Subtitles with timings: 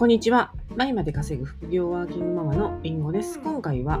[0.00, 0.54] こんにちは。
[0.78, 3.38] BUYMA で稼ぐ副業ワーキングママのりんごです。
[3.38, 4.00] 今回は、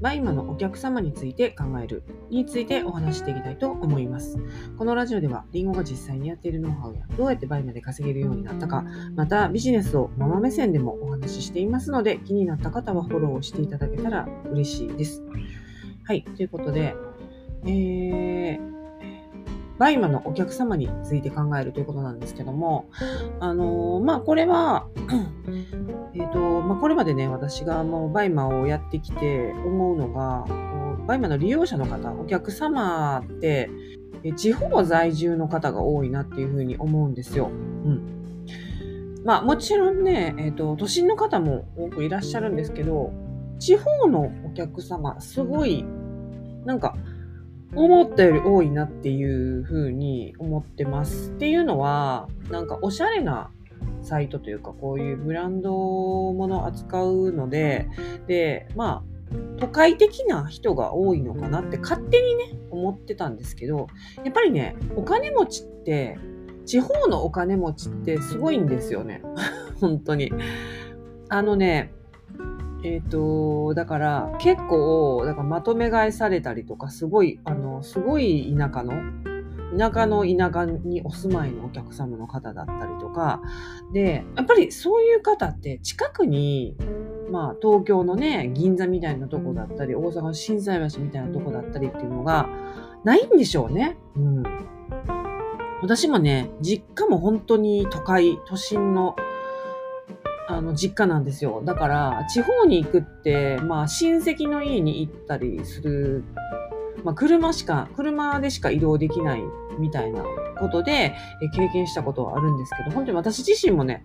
[0.00, 4.38] BUYMA のお客様について考えるについてお話していきたいと思います。
[4.78, 15.22] このラジオでは、りんごが実際にやっているノウハウや、どうやって BUYMA で稼げるようになったか、またビジネスをママ目線でもお話ししていますので、気になった方はフォローしていただけたら嬉しいです。
[16.04, 16.96] はい、ということで、
[17.66, 18.75] えー、
[19.78, 22.88] BUYMA のお客様について考えるということなんですけども、
[23.40, 24.86] あのー、まあ、これは、
[26.14, 30.46] えっ、と、まあ、これまでね、私がもう BUYMA をやってきて思うのが、
[31.06, 33.70] BUYMA の利用者の方、お客様って、
[34.36, 37.46] 地方在住の方が多いなっていうふうに思うんですよ。
[37.48, 38.16] うん。
[39.24, 43.12] まあ、もちろんね、えっ、と、都心の方も多くいらっしゃるんですけど、
[43.58, 45.84] 地方のお客様、すごい、
[46.64, 46.96] なんか、
[47.74, 51.30] 思ったより多いなっていうふうに思ってます。
[51.30, 53.50] っていうのは、なんかおしゃれな
[54.02, 57.88] サイトというか、こういうブランドものを扱うので、
[58.26, 59.16] で、まあ、
[59.58, 63.88] 都会的な人が多いのかなって勝手にね、思ってたんですけど、
[64.24, 66.18] やっぱりね、お金持ちって、
[66.64, 69.22] 地方のお金持ちってすごいんですよね。
[69.80, 70.32] 本当に。
[71.28, 71.92] あのね、
[72.86, 78.92] えっ、ー、と、だから結構、だからまとめ買いされたりとか、すごい、あの、すごい田舎の、
[79.76, 83.42] 田舎の田舎にお住まいのお客様の方だったりとか、
[83.92, 86.76] で、やっぱりそういう方って近くに、
[87.32, 92.48] まあ東京のね、銀座みたいなとこだったり、大阪の心斎橋みたいなとこだったりっていうのが
[93.02, 93.98] ないんでしょうね。
[94.14, 94.42] うん。
[95.82, 99.16] 私もね、実家も本当に都会、都心の
[100.48, 101.62] あの、実家なんですよ。
[101.64, 106.24] だから、地方に行くって、まあ、親戚の家に行ったりする、
[107.04, 109.42] まあ、車しか、車でしか移動できない
[109.78, 110.22] みたいな
[110.58, 111.14] ことで、
[111.54, 114.04] 経験したことはあるんですけど、本当に私自身もね、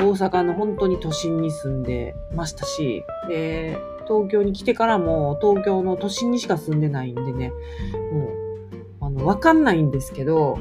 [0.00, 7.50] 大阪の本当に都心に住んでましたし、で、東京に来てからも東京の都心にしか住んでないんでね、
[8.12, 10.58] もう、あの、わかんないんですけど、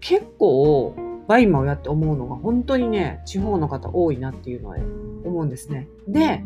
[0.00, 0.94] 結構、
[1.28, 4.76] BUYMA をやって思うのが本当にね、地方の方多いなっていうのは
[5.24, 5.88] 思うんですね。
[6.06, 6.42] で、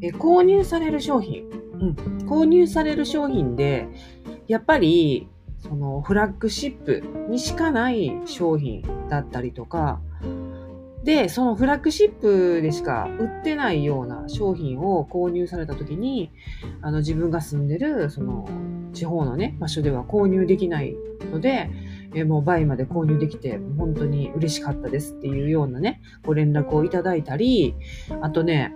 [0.00, 1.44] え購入される商品、
[1.80, 3.86] うん、購入される商品で、
[4.48, 5.28] やっぱり、
[5.58, 10.00] そのフラッグシップにしかない商品だったりとか、
[11.04, 16.32] で、そのフラッグシップでしか売ってないような商品を購入された時に、
[16.80, 18.48] あの自分が住んでるその
[18.94, 20.96] 地方のね、場所では購入できない
[21.30, 21.70] ので、
[22.14, 27.74] えもう倍まで購入できて、本当に嬉しかったですっていうようなね、ご連絡をいただいたり、
[28.20, 28.74] あとね、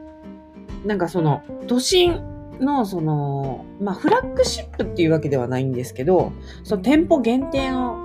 [0.84, 2.20] なんかその、都心
[2.60, 6.32] のその、まあ、フラッグシップっていうわけではないんですけど、
[6.64, 7.96] その店舗限定の、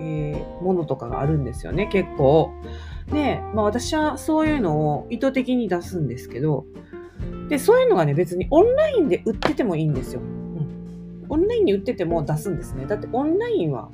[0.00, 2.50] えー、ものとかがあるんですよね、結構。
[3.12, 6.66] で、まあ私はそういうのを意図的に出すんですけど、
[7.48, 10.20] で、そういうのがね、別にオンラインで売っててもいいんですよ。
[10.20, 11.26] うん。
[11.28, 12.86] オンラインに売ってても出すんですね。
[12.86, 13.90] だってオンラインは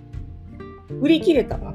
[1.00, 1.74] 売り切れたら、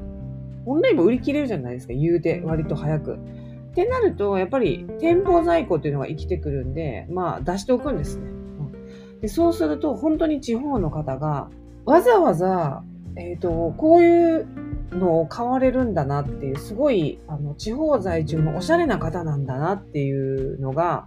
[0.66, 3.14] オンラインも売り切れるじゃないですか、言うて、割と早く。
[3.14, 8.28] ってなると、やっぱり店舗在庫っていうのが生きてくるんで、まあ出しておくんですね。
[8.28, 11.50] うん、でそうすると、本当に地方の方が、
[11.84, 12.82] わざわざ、
[13.16, 14.46] えっ、ー、と、こういう
[14.92, 21.06] のを買われるんだなっていう、すごい、あの、地方在住のおしゃれな方なんだなっていうのが、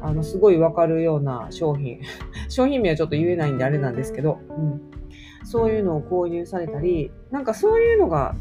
[0.00, 2.00] あの、すごいわかるような商品。
[2.48, 4.80] 商品名はちょっと言えないんであれなんですけど、うん。
[5.44, 8.34] そういうのを購入されたり、なんかそういうのが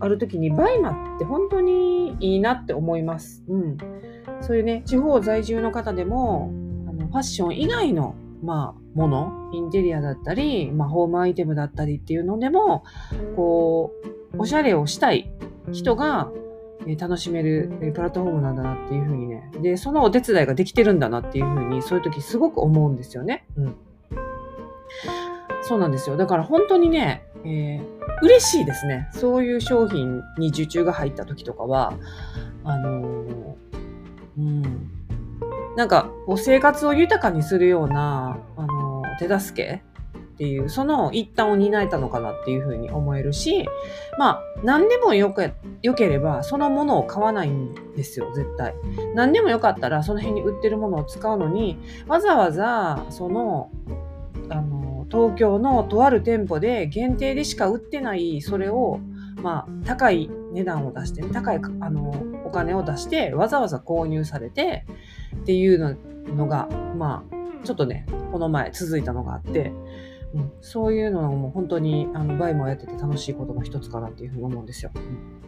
[0.00, 3.44] ある時に BUYMAって本当にいいなって思います。
[3.48, 3.76] うん。
[4.40, 6.50] そういうね、地方在住の方でも、
[6.88, 12.84] あのファッション以外の、まあ、もの、インテリアだったり、まあ、ホームアイテムだったりっていうのでも、
[13.34, 13.92] こ
[14.34, 15.32] う、おしゃれをしたい
[15.72, 16.30] 人が、
[16.98, 19.50] 楽しめるプラットフォームなんだなっていうふうにね。
[19.60, 23.46] で、そのお手伝いができてるんだなっていうふうに、そういう時すごく思うんですよね。
[23.56, 23.76] うん。
[25.68, 26.16] そうなんですよ。
[26.16, 27.82] だから本当にね、えー、
[28.22, 29.08] 嬉しいですね。
[29.12, 31.92] そういう商品に受注が入った時とかは、
[32.64, 33.54] あのー、
[34.38, 34.90] うん。
[35.76, 39.82] なんか、こう生活を豊かにするような、あのー、手助け
[40.16, 43.68] っていう、その一端を担えたのかなっていうふうに思えるし、
[44.18, 45.52] まあ、何でもよく、
[45.82, 48.74] 良ければ、そのものを買わないんですよ、絶対。
[49.14, 53.70] 何でもよかったら、その辺に売ってるものを使うのに、わざわざ、その、
[54.48, 59.00] あの、東京のとある店舗で限定でしか売ってないそれを、
[59.42, 62.10] まあ、高い値段を出して、高いあの
[62.44, 64.84] お金を出してわざわざ購入されて
[65.36, 65.98] っていう
[66.34, 69.72] のが、まあ、ちょっとね、この前続いたのがあって、
[70.34, 74.90] うん、そういうのも本当にあのバイもやってて楽しいことの一つかなっていうふうに思うんですよ。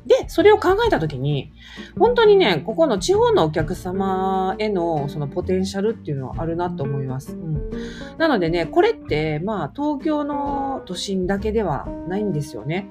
[0.07, 1.53] で、それを考えたときに、
[1.99, 7.35] 本当にね、ここの地方のお客様へのそのポテンシャルっていうのはあるなと思います。
[7.35, 7.71] うん、
[8.17, 12.91] なのでね、これってまあ東京の都心だけではないんですよね。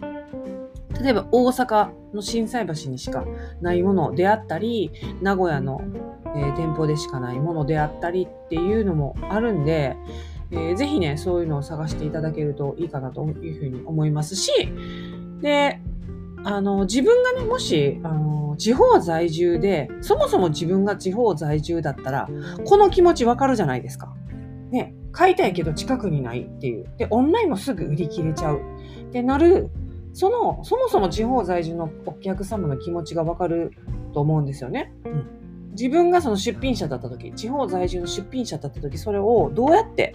[0.00, 3.24] うん、例えば大阪の心斎橋にしか
[3.60, 5.82] ないものであったり、名古屋の、
[6.34, 9.96] えー、店舗でしかないものであったりっていうのもあるんで、
[10.52, 14.50] えー、ぜひね、そういうのを探していただけるといいかなというふうに思いますし、
[15.40, 15.80] で、
[16.44, 22.28] あの、自分がね、もし、あの、地方在住で、そもそも自分が地方在住だったら、
[22.66, 24.14] この気持ちわかるじゃないですか。
[24.70, 26.86] ね、買いたいけど近くにないっていう。
[26.98, 28.60] で、オンラインもすぐ売り切れちゃう。
[29.08, 29.70] ってなる、
[30.12, 33.72] その、そもそも地方在住のお客様の気持ちがわかる
[34.12, 34.92] と思うんですよね。
[35.04, 35.41] うん。
[35.72, 40.14] 自分がその出品者だった時、地方在住の出品者だった時、それをどうやって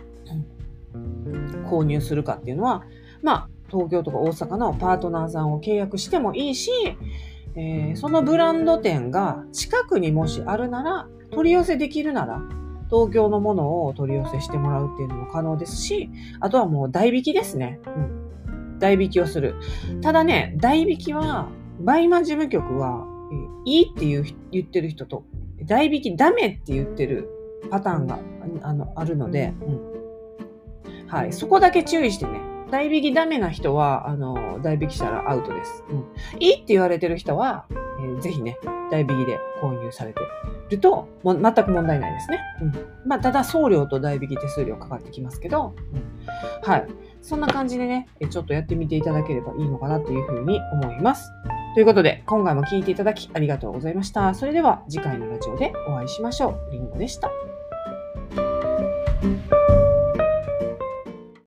[1.70, 2.84] 購入するかっていうのは、
[3.22, 6.72] まあ、東京とか大阪のパートナーさんを契約してもいいし、
[7.56, 12.42] えー、そのブランド店が近くにもしあるなら、取り寄せできるなら、
[12.90, 16.10] 東京のものを取り寄せしてもらうっていうのも可能ですし、
[16.40, 17.80] あとはもう代引きですね。
[17.86, 18.80] うん。
[18.80, 19.56] 代引きをする。
[20.02, 23.06] ただね、代引きは、 BUYMA事務局は、
[23.66, 25.26] いいっていう言ってる人と、
[25.68, 27.30] 代引きダメって言ってる
[27.70, 28.20] パターンが
[28.64, 31.08] あのあるので、うん。
[31.08, 31.34] はい。
[31.34, 32.42] そこだけ注意してね。
[32.72, 35.84] 代引きダメな人は、あの、代引きしたらアウトです。
[35.90, 36.06] うん。
[36.40, 37.66] いいって言われてる人は、
[38.00, 38.58] えー、ぜひね、
[38.92, 40.20] 代引きで購入されて
[40.70, 42.40] ると、も全く問題ないですね。
[42.62, 42.74] うん。
[43.06, 46.88] まあ、ただ送料と代引き手数料かかってきますけど、うん、はい。
[47.22, 51.30] そんな感じでね、ちょっとやってみていただければいいのかなというふうに思います。
[51.78, 54.34] ということで、今回も聴いていただきありがとうございました。
[54.34, 56.72] それでは次回のラジオでお会いしましょう。
[56.72, 57.30] りんごでした。